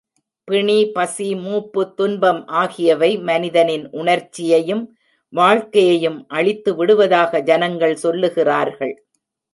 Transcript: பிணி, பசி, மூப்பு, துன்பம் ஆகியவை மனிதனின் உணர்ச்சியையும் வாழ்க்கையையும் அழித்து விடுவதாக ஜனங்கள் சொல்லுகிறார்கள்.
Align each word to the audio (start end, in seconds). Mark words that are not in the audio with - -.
பிணி, 0.47 0.77
பசி, 0.91 1.27
மூப்பு, 1.35 1.81
துன்பம் 1.93 2.39
ஆகியவை 2.61 3.11
மனிதனின் 3.19 3.85
உணர்ச்சியையும் 3.91 4.83
வாழ்க்கையையும் 5.33 6.19
அழித்து 6.29 6.73
விடுவதாக 6.75 7.41
ஜனங்கள் 7.41 7.95
சொல்லுகிறார்கள். 8.03 8.95